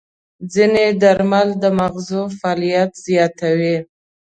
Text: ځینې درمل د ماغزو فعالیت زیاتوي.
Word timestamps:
ځینې 0.53 0.85
درمل 1.01 1.47
د 1.61 1.63
ماغزو 1.77 2.21
فعالیت 2.37 2.91
زیاتوي. 3.05 3.77